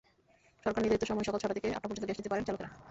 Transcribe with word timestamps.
সরকারনির্ধারিত 0.65 1.03
সময় 1.07 1.25
সকাল 1.27 1.39
ছয়টা 1.41 1.57
থেকে 1.57 1.67
আটটা 1.69 1.87
পর্যন্ত 1.87 2.05
গ্যাস 2.07 2.19
নিতে 2.19 2.31
পারেন 2.31 2.45
চালকেরা। 2.47 2.69